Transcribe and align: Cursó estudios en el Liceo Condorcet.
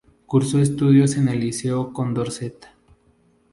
Cursó 0.25 0.57
estudios 0.59 1.15
en 1.17 1.27
el 1.27 1.41
Liceo 1.41 1.93
Condorcet. 1.93 2.65